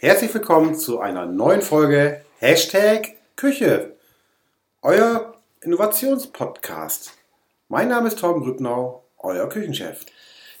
[0.00, 3.96] Herzlich willkommen zu einer neuen Folge Hashtag Küche,
[4.80, 7.14] euer Innovationspodcast.
[7.66, 10.06] Mein Name ist Tom Grübnau, euer Küchenchef.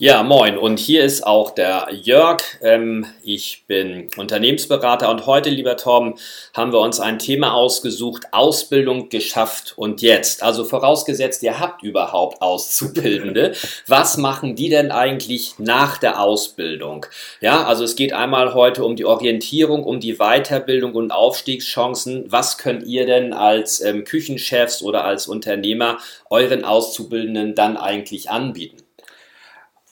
[0.00, 0.56] Ja, moin.
[0.56, 2.40] Und hier ist auch der Jörg.
[2.62, 6.16] Ähm, ich bin Unternehmensberater und heute, lieber Tom,
[6.54, 8.26] haben wir uns ein Thema ausgesucht.
[8.30, 10.44] Ausbildung geschafft und jetzt.
[10.44, 13.54] Also vorausgesetzt, ihr habt überhaupt Auszubildende.
[13.88, 17.06] Was machen die denn eigentlich nach der Ausbildung?
[17.40, 22.30] Ja, also es geht einmal heute um die Orientierung, um die Weiterbildung und Aufstiegschancen.
[22.30, 25.98] Was könnt ihr denn als ähm, Küchenchefs oder als Unternehmer
[26.30, 28.87] euren Auszubildenden dann eigentlich anbieten?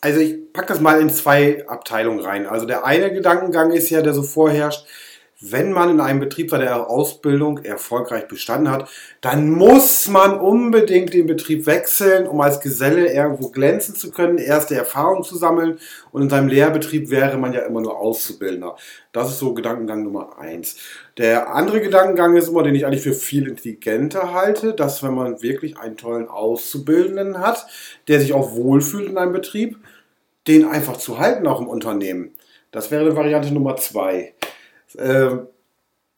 [0.01, 2.47] Also ich packe das mal in zwei Abteilungen rein.
[2.47, 4.87] Also der eine Gedankengang ist ja, der so vorherrscht,
[5.39, 8.89] wenn man in einem Betrieb seine Ausbildung erfolgreich bestanden hat,
[9.21, 14.75] dann muss man unbedingt den Betrieb wechseln, um als Geselle irgendwo glänzen zu können, erste
[14.75, 15.79] Erfahrungen zu sammeln.
[16.11, 18.77] Und in seinem Lehrbetrieb wäre man ja immer nur Auszubildender.
[19.13, 20.77] Das ist so Gedankengang Nummer eins.
[21.19, 25.43] Der andere Gedankengang ist immer, den ich eigentlich für viel intelligenter halte, dass wenn man
[25.43, 27.67] wirklich einen tollen Auszubildenden hat,
[28.09, 29.77] der sich auch wohlfühlt in einem Betrieb,
[30.47, 32.35] den einfach zu halten auch im Unternehmen.
[32.71, 34.35] Das wäre Variante Nummer zwei.
[34.99, 35.49] Ähm,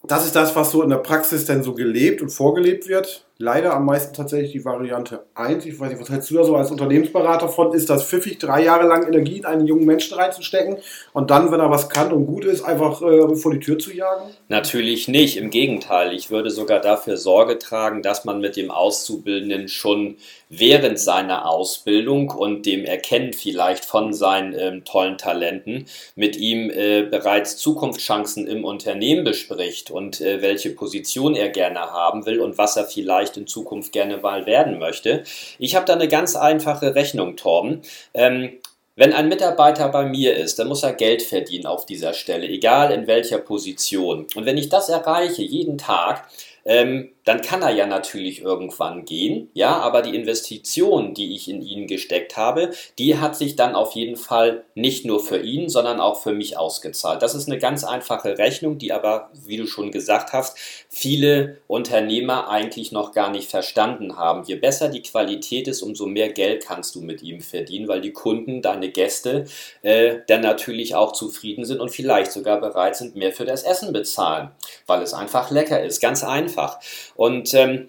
[0.05, 3.28] das ist das, was so in der Praxis denn so gelebt und vorgelebt wird.
[3.41, 5.65] Leider am meisten tatsächlich die Variante 1.
[5.65, 7.73] Ich weiß nicht, was hältst du da so als Unternehmensberater von?
[7.73, 10.79] Ist das pfiffig, drei Jahre lang Energie in einen jungen Menschen reinzustecken
[11.13, 13.95] und dann, wenn er was kann und gut ist, einfach äh, vor die Tür zu
[13.95, 14.31] jagen?
[14.49, 15.37] Natürlich nicht.
[15.37, 16.15] Im Gegenteil.
[16.15, 20.17] Ich würde sogar dafür Sorge tragen, dass man mit dem Auszubildenden schon
[20.49, 25.87] während seiner Ausbildung und dem Erkennen vielleicht von seinen ähm, tollen Talenten
[26.17, 32.27] mit ihm äh, bereits Zukunftschancen im Unternehmen bespricht und äh, welche Position er gerne haben
[32.27, 35.25] will und was er vielleicht in Zukunft gerne mal werden möchte.
[35.59, 37.83] Ich habe da eine ganz einfache Rechnung, Torben.
[38.15, 38.59] Ähm,
[38.97, 42.91] wenn ein Mitarbeiter bei mir ist, dann muss er Geld verdienen auf dieser Stelle, egal
[42.91, 44.27] in welcher Position.
[44.35, 46.29] Und wenn ich das erreiche, jeden Tag,
[46.65, 51.61] ähm, dann kann er ja natürlich irgendwann gehen, ja, aber die Investition, die ich in
[51.61, 56.01] ihn gesteckt habe, die hat sich dann auf jeden Fall nicht nur für ihn, sondern
[56.01, 57.21] auch für mich ausgezahlt.
[57.21, 60.57] Das ist eine ganz einfache Rechnung, die aber, wie du schon gesagt hast,
[60.89, 64.45] viele Unternehmer eigentlich noch gar nicht verstanden haben.
[64.45, 68.15] Je besser die Qualität ist, umso mehr Geld kannst du mit ihm verdienen, weil die
[68.15, 69.45] Kunden, deine Gäste,
[69.83, 73.93] äh, dann natürlich auch zufrieden sind und vielleicht sogar bereit sind, mehr für das Essen
[73.93, 74.49] bezahlen,
[74.87, 76.01] weil es einfach lecker ist.
[76.01, 76.81] Ganz einfach.
[77.19, 77.89] Und ähm,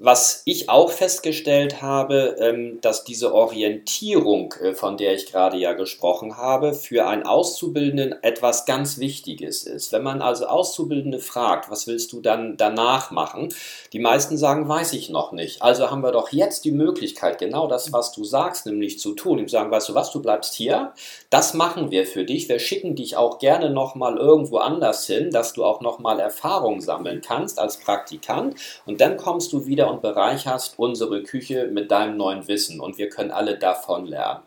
[0.00, 5.72] was ich auch festgestellt habe, ähm, dass diese Orientierung, äh, von der ich gerade ja
[5.72, 9.92] gesprochen habe, für einen Auszubildenden etwas ganz Wichtiges ist.
[9.92, 13.48] Wenn man also Auszubildende fragt, was willst du dann danach machen?
[13.92, 15.62] Die meisten sagen, weiß ich noch nicht.
[15.62, 19.38] Also haben wir doch jetzt die Möglichkeit, genau das, was du sagst, nämlich zu tun.
[19.38, 20.92] Ihm sagen, weißt du was, du bleibst hier,
[21.30, 22.48] das machen wir für dich.
[22.48, 27.20] Wir schicken dich auch gerne nochmal irgendwo anders hin, dass du auch nochmal Erfahrung sammeln
[27.20, 28.54] kannst als Praktikant.
[28.86, 33.08] Und dann kommst du wieder und bereicherst unsere Küche mit deinem neuen Wissen und wir
[33.08, 34.42] können alle davon lernen.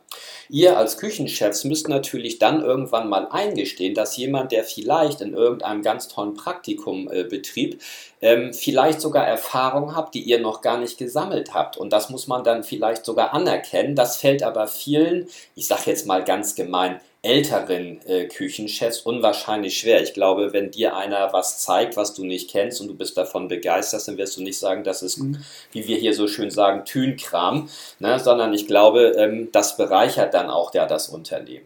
[0.50, 5.82] Ihr als Küchenchefs müsst natürlich dann irgendwann mal eingestehen, dass jemand, der vielleicht in irgendeinem
[5.82, 7.82] ganz tollen Praktikum äh, betrieb,
[8.22, 11.78] ähm, vielleicht sogar Erfahrung habt, die ihr noch gar nicht gesammelt habt.
[11.78, 13.96] Und das muss man dann vielleicht sogar anerkennen.
[13.96, 20.02] Das fällt aber vielen, ich sage jetzt mal ganz gemein, älteren äh, Küchenchefs unwahrscheinlich schwer.
[20.02, 23.48] Ich glaube, wenn dir einer was zeigt, was du nicht kennst und du bist davon
[23.48, 25.38] begeistert, dann wirst du nicht sagen, das ist, mhm.
[25.72, 28.20] wie wir hier so schön sagen, Tünkram, ne?
[28.20, 31.66] sondern ich glaube, ähm, das bereichert dann auch ja das Unternehmen.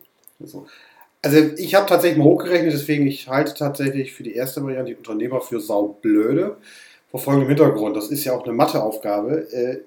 [1.22, 4.98] Also ich habe tatsächlich mal hochgerechnet, deswegen ich halte tatsächlich für die erste Variante die
[4.98, 6.58] Unternehmer für saublöde.
[7.10, 9.50] Vor folgendem Hintergrund, das ist ja auch eine Matheaufgabe.
[9.52, 9.80] Äh,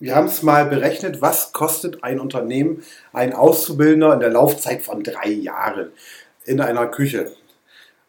[0.00, 5.04] wir haben es mal berechnet, was kostet ein Unternehmen, ein Auszubildender in der Laufzeit von
[5.04, 5.92] drei Jahren
[6.44, 7.30] in einer Küche.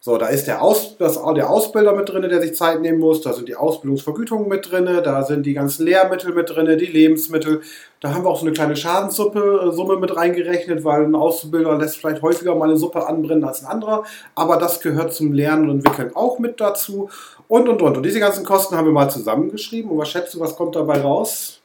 [0.03, 3.21] So, da ist der, Aus, das, der Ausbilder mit drin, der sich Zeit nehmen muss,
[3.21, 7.61] da sind die Ausbildungsvergütungen mit drin, da sind die ganzen Lehrmittel mit drin, die Lebensmittel.
[7.99, 11.97] Da haben wir auch so eine kleine Schadenssumme Summe mit reingerechnet, weil ein Ausbilder lässt
[11.97, 15.85] vielleicht häufiger mal eine Suppe anbrennen als ein anderer, aber das gehört zum Lernen und
[15.85, 17.09] Entwickeln auch mit dazu.
[17.47, 17.97] Und, und, und.
[17.97, 19.91] Und diese ganzen Kosten haben wir mal zusammengeschrieben.
[19.91, 21.60] Und was schätzt du, was kommt dabei raus?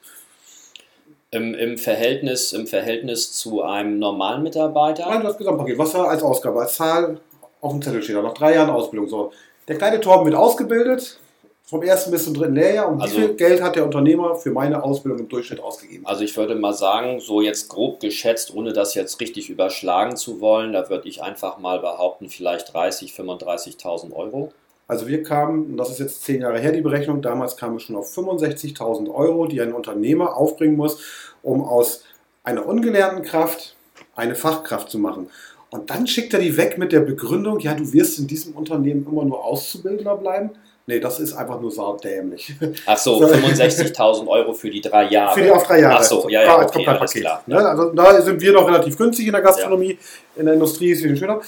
[1.36, 5.06] Im, im, Verhältnis, Im Verhältnis zu einem normalen Mitarbeiter?
[5.06, 5.76] Nein, das Gesamtpaket.
[5.76, 7.20] Was er als Ausgabe, als Zahl
[7.60, 9.08] auf dem Zettel steht, nach drei Jahren Ausbildung.
[9.08, 9.32] So.
[9.68, 11.18] Der kleine Torben wird ausgebildet,
[11.64, 12.88] vom ersten bis zum dritten Lehrjahr.
[12.88, 16.06] Und also, wie viel Geld hat der Unternehmer für meine Ausbildung im Durchschnitt ausgegeben?
[16.06, 20.40] Also ich würde mal sagen, so jetzt grob geschätzt, ohne das jetzt richtig überschlagen zu
[20.40, 24.52] wollen, da würde ich einfach mal behaupten, vielleicht 30.000, 35.000 Euro.
[24.88, 27.80] Also wir kamen, und das ist jetzt zehn Jahre her die Berechnung, damals kamen wir
[27.80, 31.00] schon auf 65.000 Euro, die ein Unternehmer aufbringen muss,
[31.42, 32.04] um aus
[32.44, 33.76] einer ungelernten Kraft
[34.14, 35.28] eine Fachkraft zu machen.
[35.70, 39.06] Und dann schickt er die weg mit der Begründung, ja, du wirst in diesem Unternehmen
[39.10, 40.50] immer nur Auszubildender bleiben.
[40.88, 42.54] Nee, das ist einfach nur saudämlich.
[42.86, 45.34] Ach so, 65.000 Euro für die drei Jahre.
[45.34, 45.98] Für die auf drei Jahre.
[45.98, 47.42] Ach so, ja, ja, okay, alles klar.
[47.46, 47.56] Ne?
[47.56, 50.40] Also da sind wir noch relativ günstig in der Gastronomie, ja.
[50.40, 51.40] in der Industrie ist es viel schöner.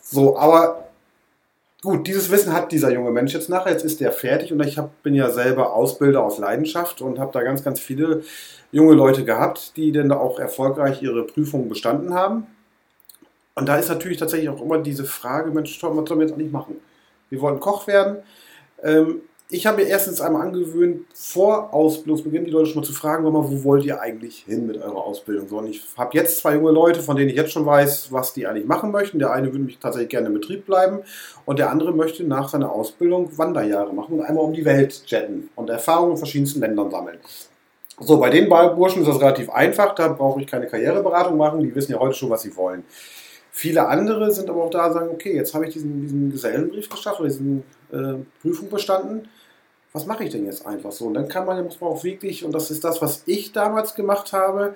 [0.00, 0.85] So, aber
[1.86, 3.70] gut, dieses Wissen hat dieser junge Mensch jetzt nachher.
[3.70, 7.32] Jetzt ist der fertig und ich hab, bin ja selber Ausbilder aus Leidenschaft und habe
[7.32, 8.22] da ganz, ganz viele
[8.72, 12.48] junge Leute gehabt, die dann auch erfolgreich ihre Prüfungen bestanden haben.
[13.54, 16.50] Und da ist natürlich tatsächlich auch immer diese Frage, Mensch, was sollen wir jetzt eigentlich
[16.50, 16.76] machen?
[17.30, 18.18] Wir wollen Koch werden.
[18.82, 23.22] Ähm, ich habe mir erstens einmal angewöhnt, vor Ausbildungsbeginn die Leute schon mal zu fragen,
[23.22, 25.48] mal, wo wollt ihr eigentlich hin mit eurer Ausbildung?
[25.48, 28.32] So, und ich habe jetzt zwei junge Leute, von denen ich jetzt schon weiß, was
[28.32, 29.20] die eigentlich machen möchten.
[29.20, 31.00] Der eine würde mich tatsächlich gerne im Betrieb bleiben
[31.44, 35.48] und der andere möchte nach seiner Ausbildung Wanderjahre machen und einmal um die Welt jetten
[35.54, 37.18] und Erfahrungen in verschiedensten Ländern sammeln.
[38.00, 41.74] So, bei den Burschen ist das relativ einfach, da brauche ich keine Karriereberatung machen, die
[41.74, 42.84] wissen ja heute schon, was sie wollen.
[43.52, 46.90] Viele andere sind aber auch da und sagen, okay, jetzt habe ich diesen, diesen Gesellenbrief
[46.90, 49.28] geschafft oder diesen äh, Prüfung bestanden.
[49.96, 51.06] Was mache ich denn jetzt einfach so?
[51.06, 53.94] Und dann kann man, muss man auch wirklich, und das ist das, was ich damals
[53.94, 54.74] gemacht habe,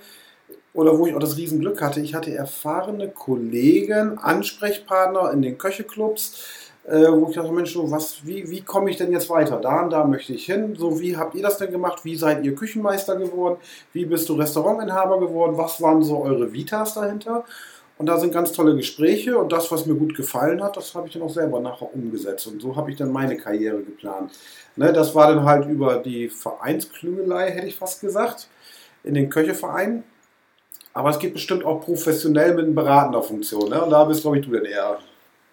[0.73, 6.43] oder wo ich auch das Riesenglück hatte, ich hatte erfahrene Kollegen, Ansprechpartner in den Köcheclubs,
[6.87, 9.59] äh, wo ich dachte, Mensch, was, wie, wie komme ich denn jetzt weiter?
[9.59, 10.75] Da und da möchte ich hin.
[10.79, 12.03] So, wie habt ihr das denn gemacht?
[12.07, 13.59] Wie seid ihr Küchenmeister geworden?
[13.93, 15.59] Wie bist du Restaurantinhaber geworden?
[15.59, 17.45] Was waren so eure Vitas dahinter?
[18.01, 21.07] Und da sind ganz tolle Gespräche und das, was mir gut gefallen hat, das habe
[21.07, 22.47] ich dann auch selber nachher umgesetzt.
[22.47, 24.33] Und so habe ich dann meine Karriere geplant.
[24.77, 28.49] Ne, das war dann halt über die Vereinsklüngelei, hätte ich fast gesagt,
[29.05, 30.03] in den Köchevereinen.
[30.95, 33.69] Aber es geht bestimmt auch professionell mit beratender Funktion.
[33.69, 33.85] Ne?
[33.85, 34.99] Und da bist, glaube ich, du denn eher.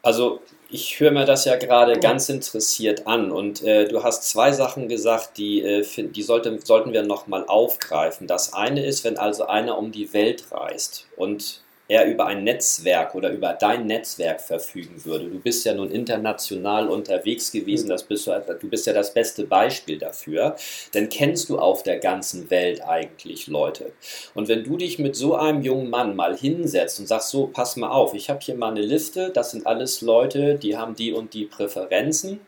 [0.02, 0.40] Also
[0.70, 4.88] ich höre mir das ja gerade ganz interessiert an und äh, du hast zwei Sachen
[4.88, 8.26] gesagt, die, äh, die sollte, sollten wir nochmal aufgreifen.
[8.26, 13.16] Das eine ist, wenn also einer um die Welt reist und er über ein Netzwerk
[13.16, 15.30] oder über dein Netzwerk verfügen würde.
[15.30, 19.46] Du bist ja nun international unterwegs gewesen, das bist du, du bist ja das beste
[19.46, 20.56] Beispiel dafür,
[20.94, 23.92] dann kennst du auf der ganzen Welt eigentlich Leute.
[24.34, 27.78] Und wenn du dich mit so einem jungen Mann mal hinsetzt und sagst, so, pass
[27.78, 31.14] mal auf, ich habe hier mal eine Liste, das sind alles Leute, die haben die
[31.14, 32.40] und die Präferenzen,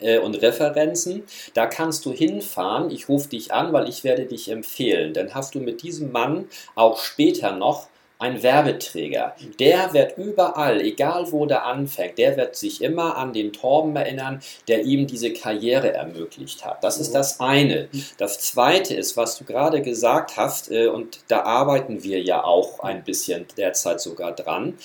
[0.00, 1.24] äh, und Referenzen.
[1.54, 2.90] Da kannst du hinfahren.
[2.90, 5.12] Ich rufe dich an, weil ich werde dich empfehlen.
[5.12, 7.88] Dann hast du mit diesem Mann auch später noch
[8.20, 13.52] ein Werbeträger, der wird überall, egal wo der anfängt, der wird sich immer an den
[13.52, 16.84] Torben erinnern, der ihm diese Karriere ermöglicht hat.
[16.84, 17.88] Das ist das eine.
[18.18, 22.80] Das zweite ist, was du gerade gesagt hast, äh, und da arbeiten wir ja auch
[22.80, 24.76] ein bisschen derzeit sogar dran.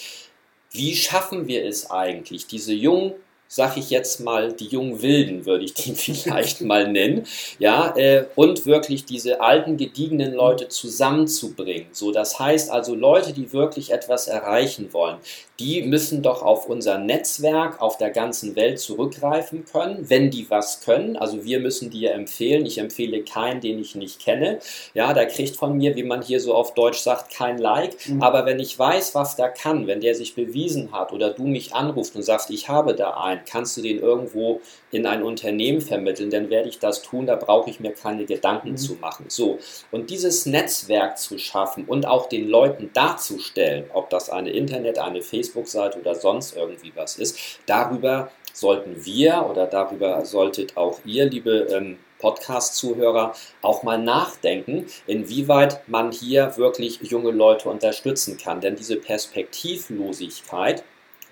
[0.72, 3.14] Wie schaffen wir es eigentlich, diese jungen
[3.56, 7.26] sag ich jetzt mal, die jungen Wilden, würde ich die vielleicht mal nennen,
[7.58, 11.88] ja, äh, und wirklich diese alten, gediegenen Leute zusammenzubringen.
[11.94, 15.20] So, das heißt also Leute, die wirklich etwas erreichen wollen,
[15.60, 20.82] die müssen doch auf unser Netzwerk auf der ganzen Welt zurückgreifen können, wenn die was
[20.82, 21.16] können.
[21.16, 22.66] Also wir müssen die ja empfehlen.
[22.66, 24.60] Ich empfehle keinen, den ich nicht kenne.
[24.94, 27.96] Ja, der kriegt von mir, wie man hier so auf Deutsch sagt, kein Like.
[28.10, 28.22] Mhm.
[28.22, 31.74] Aber wenn ich weiß, was der kann, wenn der sich bewiesen hat oder du mich
[31.74, 34.62] anrufst und sagst, ich habe da einen, kannst du den irgendwo
[34.92, 37.26] in ein Unternehmen vermitteln, dann werde ich das tun.
[37.26, 38.78] Da brauche ich mir keine Gedanken mhm.
[38.78, 39.26] zu machen.
[39.30, 39.60] So.
[39.92, 45.22] Und dieses Netzwerk zu schaffen und auch den Leuten darzustellen, ob das eine Internet, eine
[45.22, 47.60] Facebook Facebook-Seite oder sonst irgendwie was ist.
[47.66, 55.88] Darüber sollten wir oder darüber solltet auch ihr, liebe ähm, Podcast-Zuhörer, auch mal nachdenken, inwieweit
[55.88, 58.62] man hier wirklich junge Leute unterstützen kann.
[58.62, 60.84] Denn diese Perspektivlosigkeit,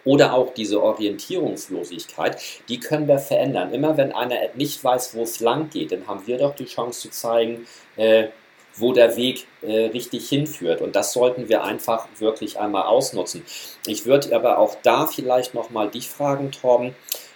[0.06, 3.74] oder auch diese Orientierungslosigkeit, die können wir verändern.
[3.74, 7.02] Immer wenn einer nicht weiß, wo es lang geht, dann haben wir doch die Chance
[7.02, 8.28] zu zeigen, äh,
[8.76, 10.82] wo der Weg äh, richtig hinführt.
[10.82, 13.44] Und das sollten wir einfach wirklich einmal ausnutzen.
[13.86, 16.96] Ich würde aber auch da vielleicht nochmal dich fragen, Torben,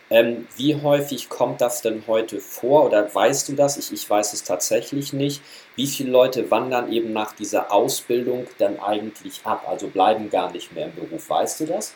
[0.10, 3.78] ähm, wie häufig kommt das denn heute vor oder weißt du das?
[3.78, 5.42] Ich, ich weiß es tatsächlich nicht.
[5.76, 10.74] Wie viele Leute wandern eben nach dieser Ausbildung dann eigentlich ab, also bleiben gar nicht
[10.74, 11.30] mehr im Beruf?
[11.30, 11.94] Weißt du das?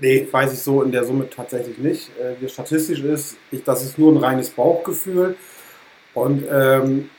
[0.00, 2.10] Nee, weiß ich so in der Summe tatsächlich nicht.
[2.18, 5.36] Äh, wie statistisch ist, ich, das ist nur ein reines Bauchgefühl.
[6.14, 7.10] Und ähm,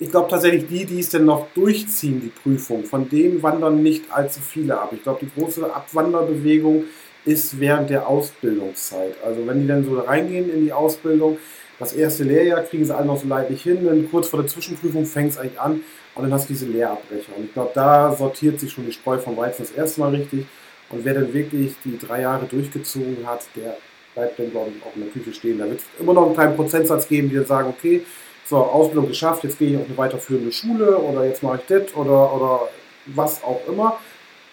[0.00, 4.04] ich glaube tatsächlich, die, die es denn noch durchziehen, die Prüfung, von denen wandern nicht
[4.10, 4.90] allzu viele ab.
[4.92, 6.84] Ich glaube, die große Abwanderbewegung
[7.24, 9.14] ist während der Ausbildungszeit.
[9.24, 11.38] Also wenn die dann so reingehen in die Ausbildung,
[11.78, 15.06] das erste Lehrjahr kriegen sie alle noch so leidlich hin, dann kurz vor der Zwischenprüfung
[15.06, 15.82] fängt es eigentlich an
[16.14, 17.36] und dann hast du diese Lehrabbrecher.
[17.36, 20.46] Und ich glaube, da sortiert sich schon die Spreu vom Weizen das erste Mal richtig.
[20.90, 23.76] Und wer dann wirklich die drei Jahre durchgezogen hat, der
[24.14, 25.58] bleibt dann, glaube ich, auch in der Küche stehen.
[25.58, 28.04] Da wird es immer noch einen kleinen Prozentsatz geben, die dann sagen, okay,
[28.44, 31.94] so, Ausbildung geschafft, jetzt gehe ich auf eine weiterführende Schule oder jetzt mache ich das
[31.94, 32.68] oder, oder
[33.06, 34.00] was auch immer.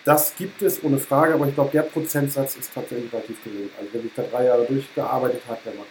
[0.06, 3.70] das gibt es ohne Frage, aber ich glaube, der Prozentsatz ist tatsächlich relativ gering.
[3.78, 5.88] Also wenn ich da drei Jahre durchgearbeitet habe, der macht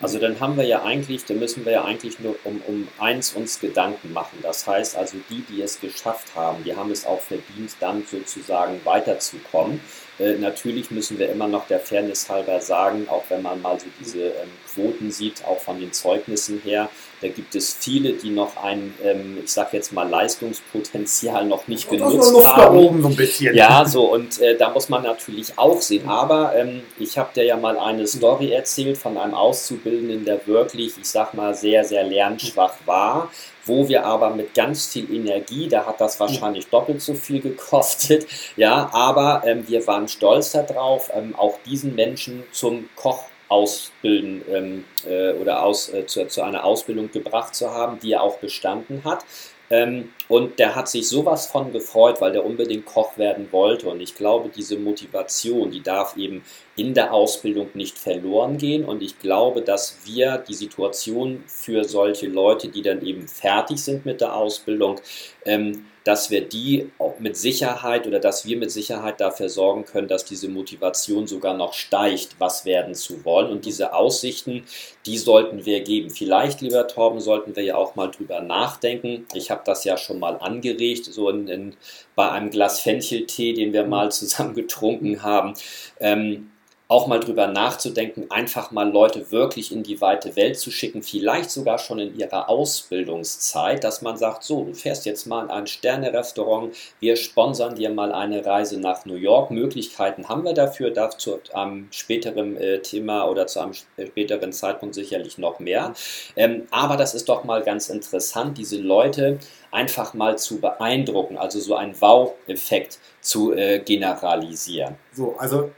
[0.00, 3.32] also dann haben wir ja eigentlich, da müssen wir ja eigentlich nur um, um eins
[3.32, 4.38] uns Gedanken machen.
[4.42, 8.80] Das heißt also, die, die es geschafft haben, die haben es auch verdient, dann sozusagen
[8.84, 9.80] weiterzukommen.
[10.18, 13.86] Äh, natürlich müssen wir immer noch der Fairness halber sagen, auch wenn man mal so
[13.98, 16.90] diese ähm, Quoten sieht, auch von den Zeugnissen her,
[17.22, 21.88] da gibt es viele, die noch ein, ähm, ich sag jetzt mal, Leistungspotenzial noch nicht
[21.88, 22.60] und genutzt Luft haben.
[22.60, 23.54] Da oben so ein bisschen.
[23.54, 26.08] Ja, so und äh, da muss man natürlich auch sehen.
[26.08, 30.98] Aber ähm, ich habe dir ja mal eine Story erzählt von einem Auszubildenden, der wirklich,
[31.00, 33.30] ich sag mal, sehr, sehr lernschwach war
[33.64, 38.26] wo wir aber mit ganz viel Energie, da hat das wahrscheinlich doppelt so viel gekostet,
[38.56, 44.84] ja, aber ähm, wir waren stolz darauf, ähm, auch diesen Menschen zum Koch ausbilden ähm,
[45.06, 49.02] äh, oder aus, äh, zu, zu, einer Ausbildung gebracht zu haben, die er auch bestanden
[49.04, 49.26] hat.
[49.72, 53.88] Ähm, und der hat sich sowas von gefreut, weil der unbedingt Koch werden wollte.
[53.88, 56.44] Und ich glaube, diese Motivation, die darf eben
[56.76, 58.84] in der Ausbildung nicht verloren gehen.
[58.84, 64.04] Und ich glaube, dass wir die Situation für solche Leute, die dann eben fertig sind
[64.04, 65.00] mit der Ausbildung,
[65.46, 70.24] ähm, dass wir die mit Sicherheit oder dass wir mit Sicherheit dafür sorgen können, dass
[70.24, 73.50] diese Motivation sogar noch steigt, was werden zu wollen.
[73.50, 74.64] Und diese Aussichten,
[75.06, 76.10] die sollten wir geben.
[76.10, 79.26] Vielleicht, lieber Torben, sollten wir ja auch mal drüber nachdenken.
[79.34, 81.76] Ich habe das ja schon mal angeregt, so in, in,
[82.14, 85.54] bei einem Glas Fencheltee, den wir mal zusammen getrunken haben.
[86.00, 86.51] Ähm,
[86.92, 91.50] auch mal drüber nachzudenken, einfach mal Leute wirklich in die weite Welt zu schicken, vielleicht
[91.50, 95.66] sogar schon in ihrer Ausbildungszeit, dass man sagt, so, du fährst jetzt mal in ein
[95.66, 99.50] Sterne-Restaurant, wir sponsern dir mal eine Reise nach New York.
[99.50, 105.38] Möglichkeiten haben wir dafür, dazu am späteren äh, Thema oder zu einem späteren Zeitpunkt sicherlich
[105.38, 105.94] noch mehr.
[106.36, 109.38] Ähm, aber das ist doch mal ganz interessant, diese Leute
[109.70, 114.96] einfach mal zu beeindrucken, also so einen Wow-Effekt zu äh, generalisieren.
[115.14, 115.70] So, also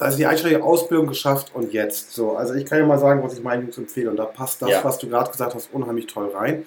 [0.00, 2.14] da ist die einschränkende Ausbildung geschafft und jetzt.
[2.14, 4.08] So, also ich kann ja mal sagen, was ich meinen Jungs empfehle.
[4.08, 4.82] Und da passt das, ja.
[4.82, 6.64] was du gerade gesagt hast, unheimlich toll rein.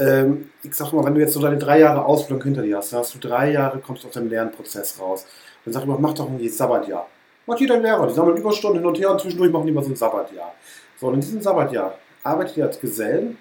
[0.00, 2.92] Ähm, ich sag mal, wenn du jetzt so deine drei Jahre Ausbildung hinter dir hast,
[2.92, 5.26] dann hast du drei Jahre, kommst aus dem Lernprozess raus.
[5.64, 7.06] Dann sag ich mal, mach doch ein Sabbatjahr.
[7.46, 9.90] Macht jeder Lehrer, die sammeln Überstunden hin und her und zwischendurch machen die mal so
[9.90, 10.52] ein Sabbatjahr.
[11.00, 13.38] So, und in diesem Sabbatjahr arbeitet ihr als Gesellen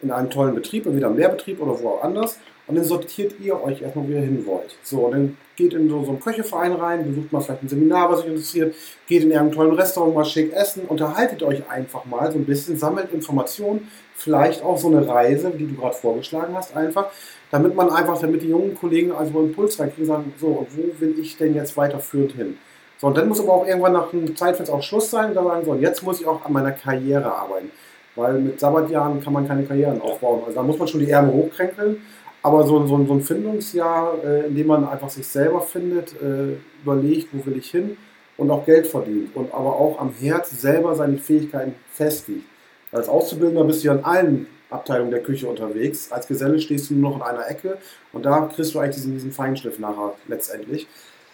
[0.00, 3.62] in einem tollen Betrieb, entweder im Lehrbetrieb oder wo auch anders und dann sortiert ihr
[3.62, 4.76] euch erstmal, wo ihr hin wollt.
[4.82, 8.10] So, und dann geht in so, so einen Köcheverein rein, besucht mal vielleicht ein Seminar,
[8.10, 8.74] was euch interessiert,
[9.06, 12.76] geht in irgendeinem tollen Restaurant mal schick essen, unterhaltet euch einfach mal so ein bisschen,
[12.76, 17.06] sammelt Informationen, vielleicht auch so eine Reise, die du gerade vorgeschlagen hast, einfach,
[17.50, 20.76] damit man einfach, damit die jungen Kollegen also einen Impuls reinkriegen und sagen, so, und
[20.76, 22.58] wo will ich denn jetzt weiterführend hin?
[22.98, 25.44] So, und dann muss aber auch irgendwann nach einem Zeitfenster auch Schluss sein und dann
[25.44, 27.70] sagen, so, jetzt muss ich auch an meiner Karriere arbeiten.
[28.16, 30.40] Weil mit Sabbatjahren kann man keine Karrieren aufbauen.
[30.46, 31.98] Also da muss man schon die Ärmel hochkränkeln
[32.46, 36.54] aber so, so, so ein Findungsjahr, äh, in dem man einfach sich selber findet, äh,
[36.80, 37.96] überlegt, wo will ich hin
[38.36, 42.44] und auch Geld verdient und aber auch am Herz selber seine Fähigkeiten festigt.
[42.92, 46.12] Als Auszubildender bist du ja in allen Abteilungen der Küche unterwegs.
[46.12, 47.78] Als Geselle stehst du nur noch in einer Ecke
[48.12, 50.86] und da kriegst du eigentlich diesen, diesen Feinschliff nachher letztendlich.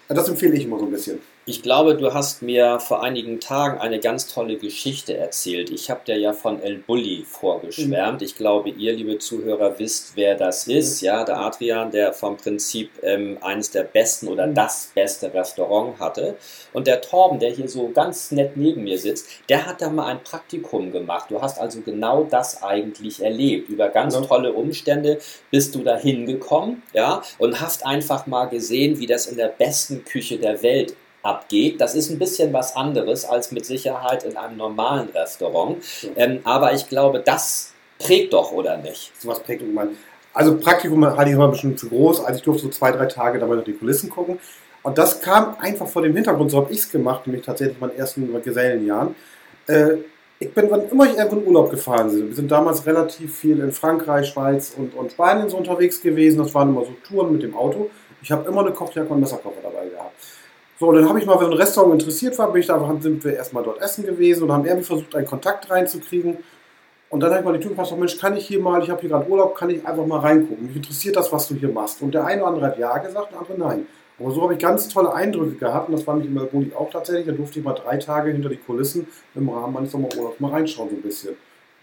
[0.09, 1.19] Das empfehle ich immer so ein bisschen.
[1.45, 5.71] Ich glaube, du hast mir vor einigen Tagen eine ganz tolle Geschichte erzählt.
[5.71, 8.21] Ich habe dir ja von El Bulli vorgeschwärmt.
[8.21, 8.25] Mhm.
[8.25, 11.03] Ich glaube, ihr, liebe Zuhörer, wisst, wer das ist.
[11.03, 11.07] Mhm.
[11.07, 14.55] Ja, der Adrian, der vom Prinzip ähm, eines der besten oder mhm.
[14.55, 16.37] das beste Restaurant hatte.
[16.73, 20.07] Und der Torben, der hier so ganz nett neben mir sitzt, der hat da mal
[20.07, 21.29] ein Praktikum gemacht.
[21.29, 23.69] Du hast also genau das eigentlich erlebt.
[23.69, 24.27] Über ganz mhm.
[24.27, 25.19] tolle Umstände
[25.51, 30.05] bist du da hingekommen, ja, und hast einfach mal gesehen, wie das in der besten
[30.05, 31.81] Küche der Welt abgeht.
[31.81, 35.83] Das ist ein bisschen was anderes als mit Sicherheit in einem normalen Restaurant.
[36.17, 39.13] Ähm, aber ich glaube, das prägt doch, oder nicht?
[39.21, 39.91] So was prägt man.
[40.35, 42.25] Also Praktikum hatte ich immer ein bisschen zu groß.
[42.25, 44.39] Also ich durfte so zwei, drei Tage dabei noch die Kulissen gucken.
[44.83, 47.81] Und das kam einfach vor dem Hintergrund, so habe ich es gemacht, nämlich tatsächlich in
[47.81, 49.15] meinen ersten Gesellenjahren.
[49.69, 49.99] Äh,
[50.41, 53.61] ich bin, wann immer ich irgendwo in Urlaub gefahren bin, wir sind damals relativ viel
[53.61, 56.39] in Frankreich, Schweiz und, und Spanien so unterwegs gewesen.
[56.39, 57.91] Das waren immer so Touren mit dem Auto.
[58.21, 60.15] Ich habe immer eine Kochjacke und Messerkoffer dabei gehabt.
[60.83, 63.23] So, und dann habe ich mal, wenn ein Restaurant interessiert war, bin ich da, sind
[63.23, 66.39] wir erstmal dort essen gewesen und haben irgendwie versucht, einen Kontakt reinzukriegen.
[67.09, 69.01] Und dann habe ich mal die Tür gefasst, Mensch, kann ich hier mal, ich habe
[69.01, 70.67] hier gerade Urlaub, kann ich einfach mal reingucken.
[70.67, 72.03] Mich interessiert das, was du hier machst.
[72.03, 73.87] Und der eine oder andere hat ja gesagt, der andere nein.
[74.19, 76.91] Aber so habe ich ganz tolle Eindrücke gehabt und das fand ich im Melbourne auch
[76.91, 77.27] tatsächlich.
[77.27, 80.91] Da durfte ich mal drei Tage hinter die Kulissen im Rahmen meines Sommerurlaubs mal reinschauen,
[80.91, 81.37] so ein bisschen.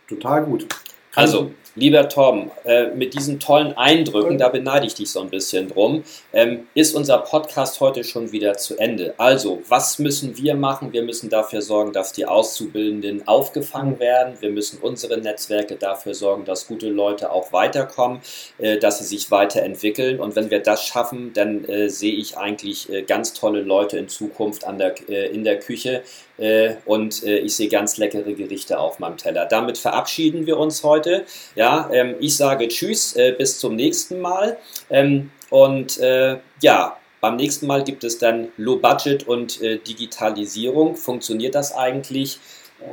[0.10, 0.68] Total gut.
[1.15, 5.69] Also, Lieber Tom, äh, mit diesen tollen Eindrücken, da beneide ich dich so ein bisschen
[5.69, 9.13] drum, ähm, ist unser Podcast heute schon wieder zu Ende.
[9.17, 10.91] Also, was müssen wir machen?
[10.93, 14.35] Wir müssen dafür sorgen, dass die Auszubildenden aufgefangen werden.
[14.39, 18.21] Wir müssen unsere Netzwerke dafür sorgen, dass gute Leute auch weiterkommen,
[18.57, 20.19] äh, dass sie sich weiterentwickeln.
[20.19, 24.09] Und wenn wir das schaffen, dann äh, sehe ich eigentlich äh, ganz tolle Leute in
[24.09, 26.03] Zukunft an der, äh, in der Küche,
[26.38, 29.45] äh, und ich sehe ganz leckere Gerichte auf meinem Teller.
[29.45, 31.25] Damit verabschieden wir uns heute.
[31.59, 34.57] Ja, ähm, ich sage Tschüss, äh, bis zum nächsten Mal.
[34.89, 40.95] Ähm, und äh, ja, beim nächsten Mal gibt es dann Low Budget und äh, Digitalisierung.
[40.95, 42.39] Funktioniert das eigentlich?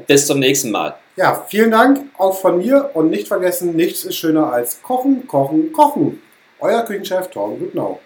[0.09, 0.97] Bis zum nächsten Mal.
[1.15, 5.73] Ja, vielen Dank auch von mir und nicht vergessen, nichts ist schöner als Kochen, Kochen,
[5.73, 6.21] Kochen.
[6.59, 8.01] Euer Küchenchef Torben Gutnau.